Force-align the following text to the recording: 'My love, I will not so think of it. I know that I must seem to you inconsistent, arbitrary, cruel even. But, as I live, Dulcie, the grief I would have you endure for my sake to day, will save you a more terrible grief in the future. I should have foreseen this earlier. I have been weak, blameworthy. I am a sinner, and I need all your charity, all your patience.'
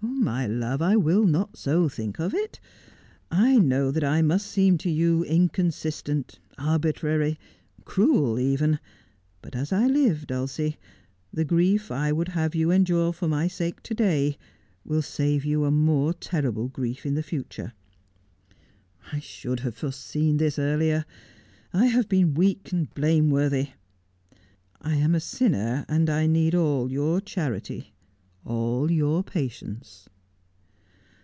'My 0.00 0.46
love, 0.46 0.80
I 0.82 0.94
will 0.94 1.24
not 1.24 1.56
so 1.56 1.88
think 1.88 2.20
of 2.20 2.32
it. 2.32 2.60
I 3.30 3.56
know 3.56 3.90
that 3.90 4.04
I 4.04 4.20
must 4.22 4.46
seem 4.46 4.76
to 4.78 4.90
you 4.90 5.24
inconsistent, 5.24 6.38
arbitrary, 6.56 7.38
cruel 7.84 8.38
even. 8.38 8.78
But, 9.42 9.56
as 9.56 9.72
I 9.72 9.86
live, 9.88 10.26
Dulcie, 10.26 10.76
the 11.32 11.44
grief 11.46 11.90
I 11.90 12.12
would 12.12 12.28
have 12.28 12.54
you 12.54 12.70
endure 12.70 13.12
for 13.12 13.26
my 13.26 13.48
sake 13.48 13.82
to 13.84 13.94
day, 13.94 14.36
will 14.84 15.02
save 15.02 15.44
you 15.44 15.64
a 15.64 15.70
more 15.70 16.12
terrible 16.12 16.68
grief 16.68 17.04
in 17.06 17.14
the 17.14 17.22
future. 17.22 17.72
I 19.10 19.18
should 19.20 19.60
have 19.60 19.74
foreseen 19.76 20.36
this 20.36 20.58
earlier. 20.58 21.06
I 21.72 21.86
have 21.86 22.08
been 22.08 22.34
weak, 22.34 22.70
blameworthy. 22.94 23.70
I 24.80 24.94
am 24.94 25.14
a 25.14 25.20
sinner, 25.20 25.86
and 25.88 26.08
I 26.10 26.26
need 26.26 26.54
all 26.54 26.92
your 26.92 27.20
charity, 27.20 27.94
all 28.44 28.90
your 28.90 29.22
patience.' 29.22 30.08